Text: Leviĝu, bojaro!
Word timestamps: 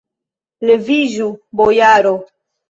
Leviĝu, 0.69 1.27
bojaro! 1.61 2.17